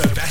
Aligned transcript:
Sebastian 0.00 0.20
King 0.20 0.29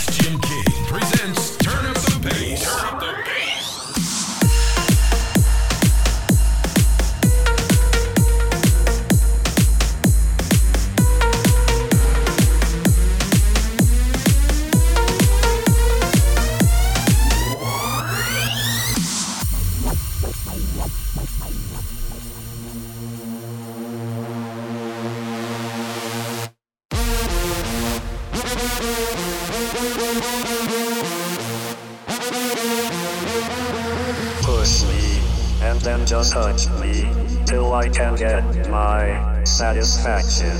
satisfaction. 39.99 40.58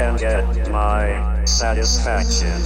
Can 0.00 0.16
get 0.16 0.70
my 0.70 1.44
satisfaction. 1.44 2.56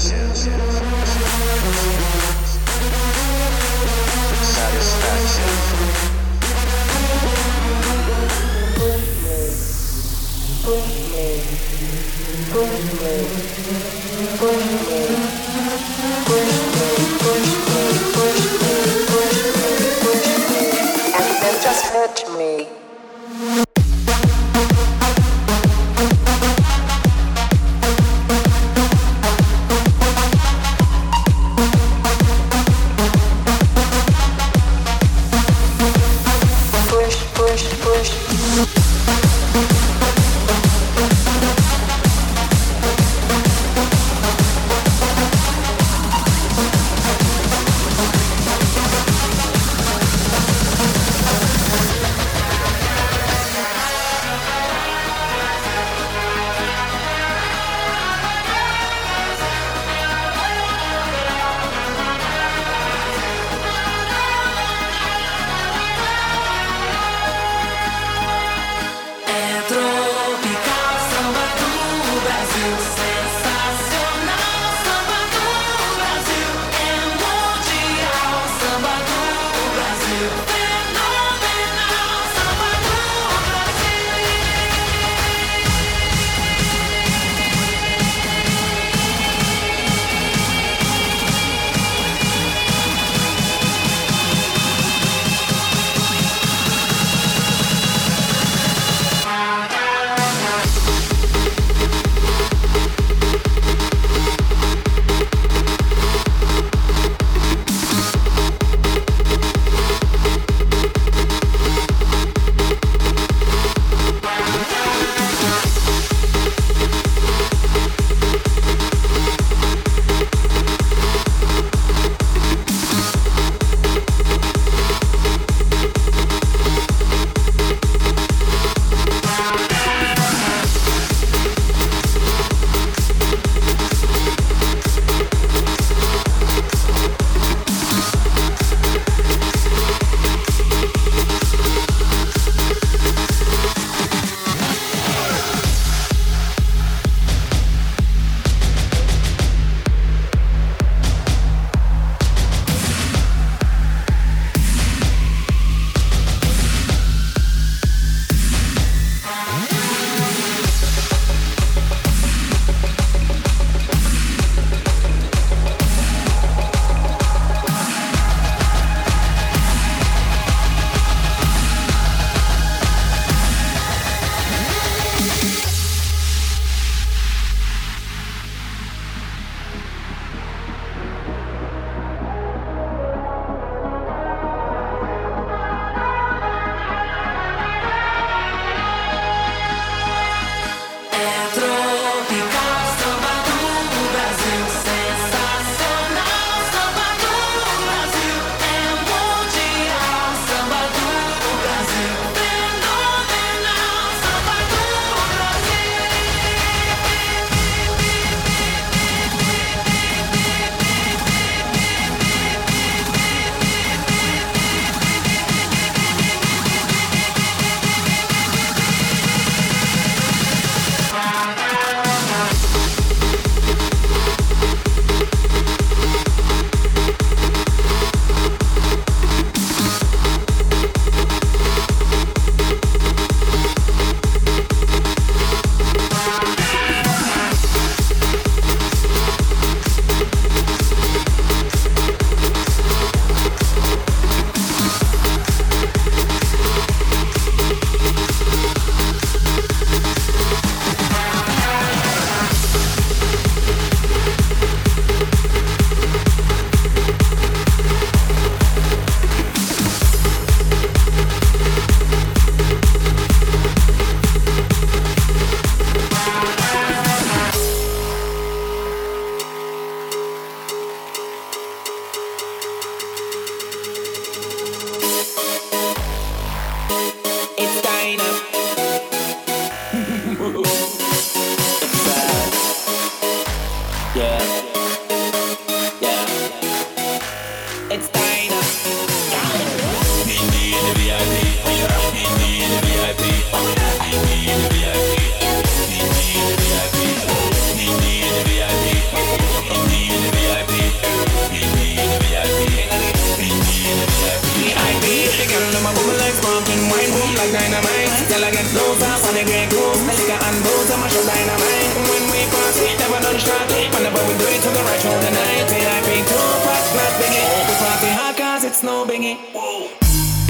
No. 318.85 319.05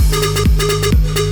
It's 0.07 1.24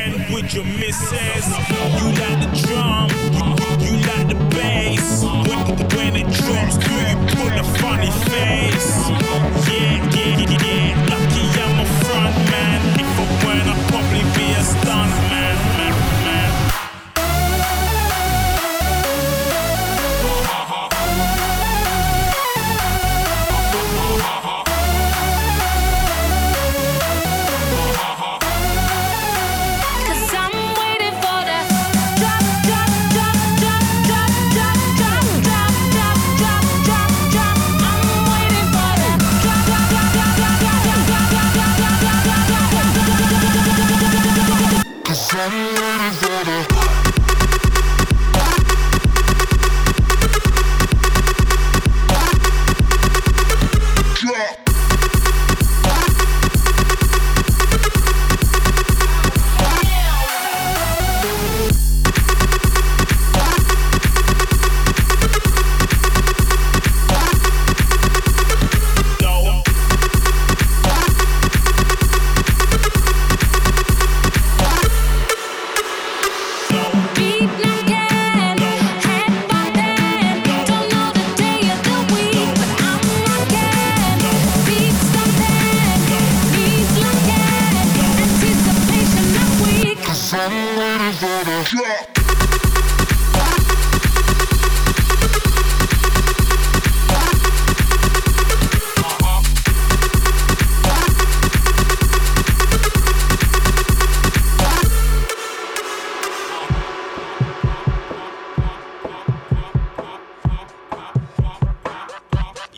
friend 0.00 0.34
with 0.34 0.54
your 0.54 0.64
missus. 0.64 1.46
You 1.98 2.06
like 2.20 2.40
the 2.40 2.50
drum, 2.66 3.08
you, 3.36 3.86
you 3.86 4.06
like 4.06 4.28
the 4.28 4.56
bass. 4.56 5.22
When, 5.22 5.76
when 5.96 6.16
it 6.16 6.28
drops, 6.32 6.76
do 6.78 6.94
you 7.08 7.16
put 7.36 7.52
a 7.58 7.64
funny 7.80 8.10
face. 8.30 9.08
Yeah, 9.68 10.00
yeah, 10.14 10.38
yeah, 10.38 10.58
yeah. 10.64 11.06
Lucky 11.10 11.44
I'm 11.60 11.80
a 11.80 11.86
front 12.02 12.36
man. 12.50 13.00
If 13.00 13.20
I 13.20 13.44
weren't, 13.44 13.68
I'd 13.68 13.88
probably 13.88 14.24
be 14.36 14.52
a 14.52 14.62
stuntman. 14.62 15.29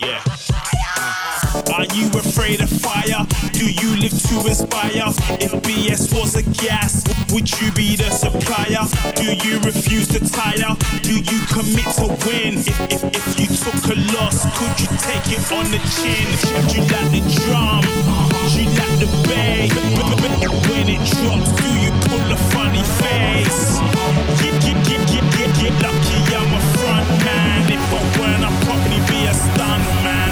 Yeah. 0.03 0.19
Are 1.71 1.87
you 1.95 2.07
afraid 2.11 2.59
of 2.59 2.69
fire? 2.69 3.23
Do 3.53 3.71
you 3.71 3.95
live 3.95 4.11
to 4.11 4.35
inspire? 4.47 5.07
If 5.39 5.53
BS 5.63 6.11
was 6.11 6.35
a 6.35 6.43
gas, 6.43 7.03
would 7.31 7.47
you 7.61 7.71
be 7.71 7.95
the 7.95 8.09
supplier? 8.11 8.83
Do 9.15 9.31
you 9.47 9.59
refuse 9.63 10.07
to 10.09 10.19
tire? 10.19 10.75
Do 11.03 11.15
you 11.15 11.39
commit 11.47 11.87
to 12.03 12.11
win? 12.27 12.59
If, 12.67 12.79
if, 12.91 13.03
if 13.15 13.25
you 13.39 13.47
took 13.47 13.79
a 13.89 13.97
loss, 14.11 14.43
could 14.59 14.75
you 14.81 14.91
take 14.99 15.23
it 15.31 15.43
on 15.55 15.71
the 15.71 15.79
chin? 15.95 16.27
Do 16.51 16.75
you 16.75 16.83
like 16.91 17.09
the 17.15 17.23
drum? 17.47 17.83
Do 17.87 18.59
you 18.59 18.67
like 18.75 18.97
the 18.99 19.09
bass? 19.29 19.71
When 20.67 20.89
it 20.89 20.99
drops, 21.15 21.51
do 21.61 21.69
you 21.79 21.91
pull 22.11 22.27
a 22.27 22.37
funny 22.51 22.83
face? 22.99 23.79
Get, 24.41 24.59
get, 24.61 24.77
get, 24.83 25.01
get, 25.07 25.25
get, 25.31 25.51
get 25.61 25.73
lucky, 25.79 26.19
I'm 26.35 26.51
a 26.51 26.61
front 26.75 27.07
man. 27.23 27.71
If 27.71 27.93
I 27.93 28.01
weren't, 28.19 28.43
I'd 28.43 28.63
probably 28.65 29.02
understand 29.33 30.17
me 30.17 30.22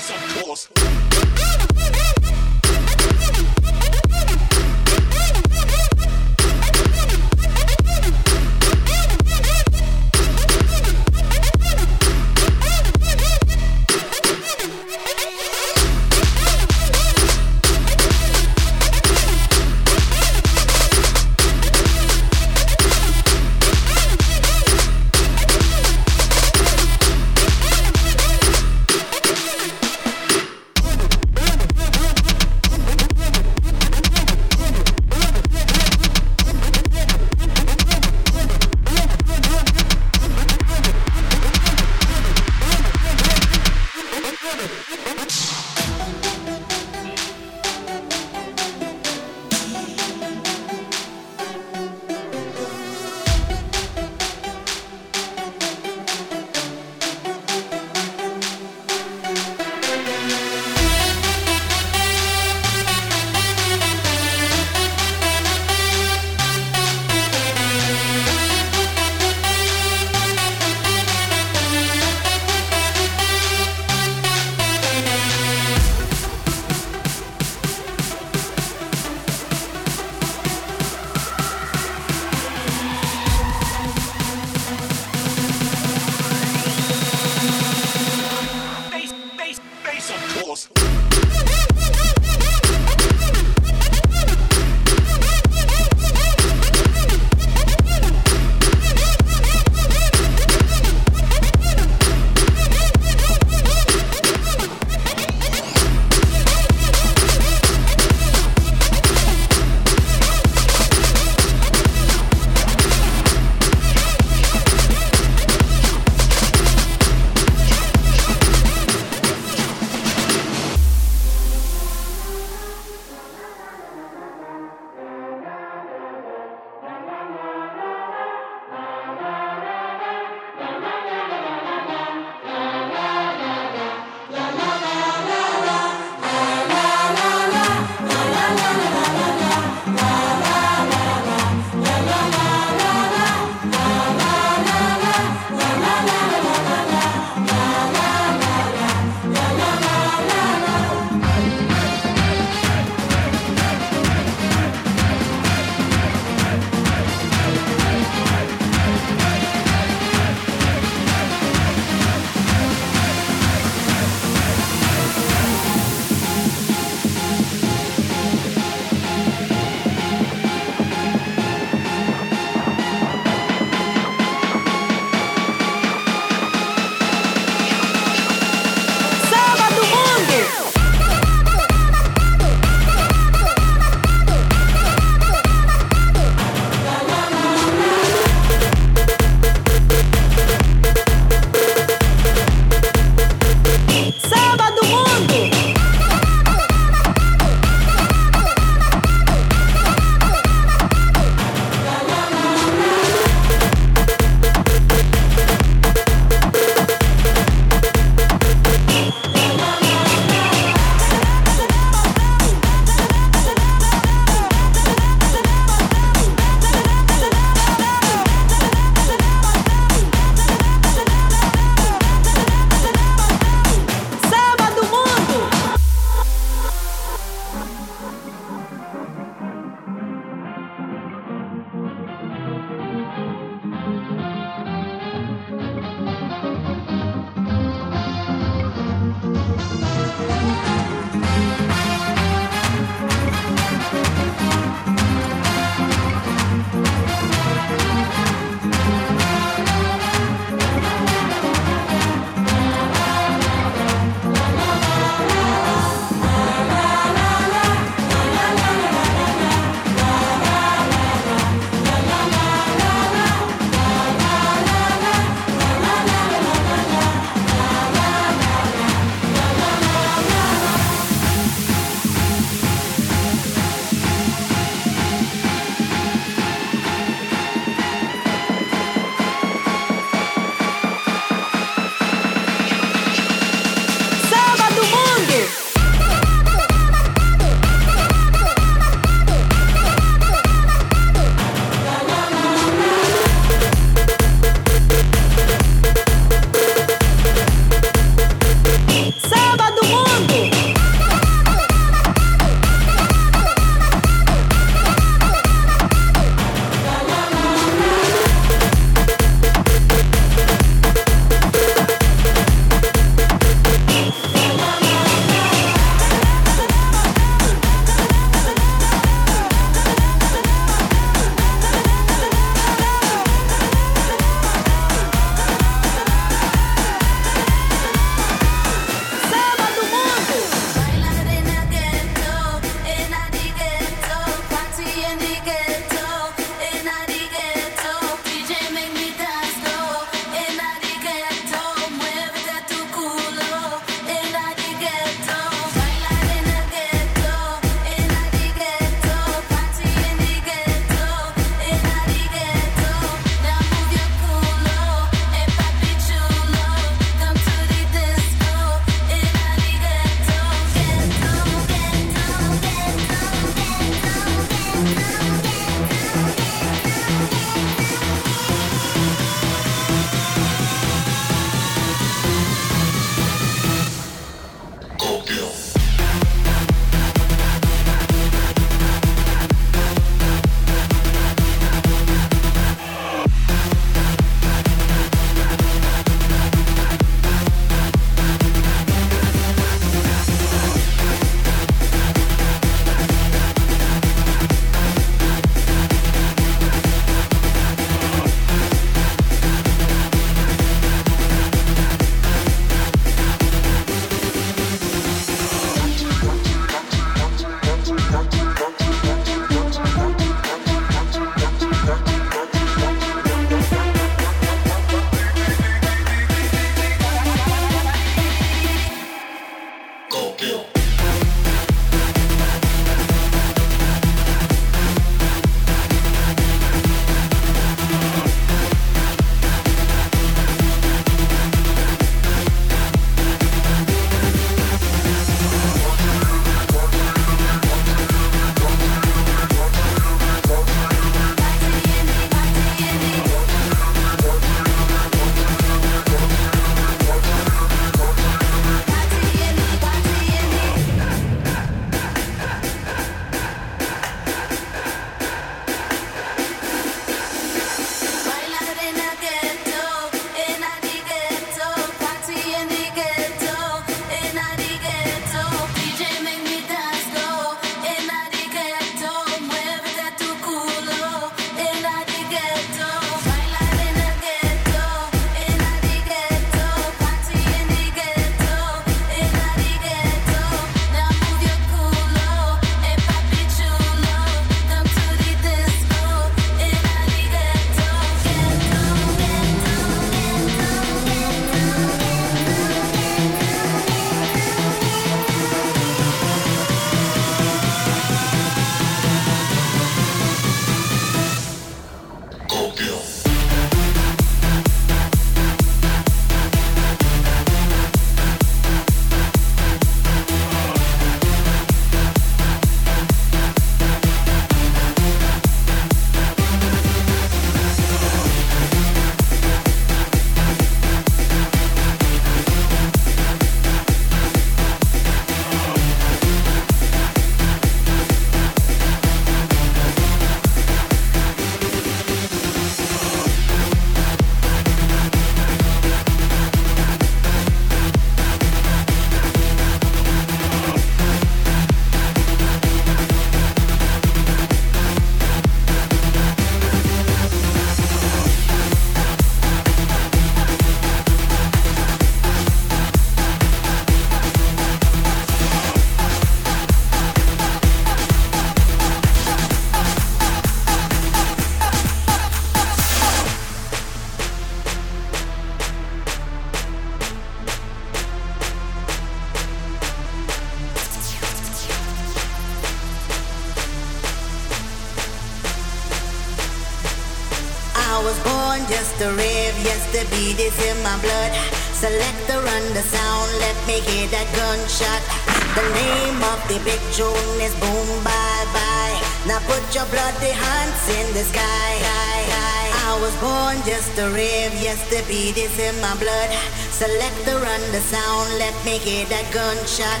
Select 596.74 597.24
the 597.24 597.36
run 597.36 597.60
the 597.70 597.78
sound, 597.78 598.36
let 598.36 598.52
me 598.64 598.78
hear 598.78 599.06
that 599.06 599.30
gunshot. 599.32 600.00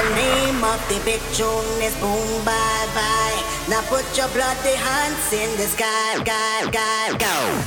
The 0.00 0.08
name 0.16 0.64
of 0.64 0.80
the 0.88 0.98
big 1.04 1.20
tune 1.36 1.82
is 1.84 1.94
Boom 2.00 2.42
Bye 2.42 2.88
Bye. 2.96 3.36
Now 3.68 3.82
put 3.82 4.06
your 4.16 4.28
bloody 4.28 4.76
hands 4.80 5.30
in 5.34 5.54
the 5.58 5.66
sky, 5.68 6.24
guy, 6.24 6.70
guy, 6.70 7.18
go. 7.18 7.65